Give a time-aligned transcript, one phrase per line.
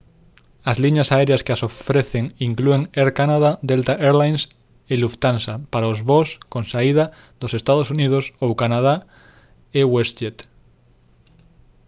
[0.71, 4.43] as liñas aéreas que as ofrecen inclúen air canada delta air lines
[4.91, 7.05] e lufthansa para os voos con saída
[7.39, 8.95] dos ee uu ou canadá
[9.79, 10.37] e westjet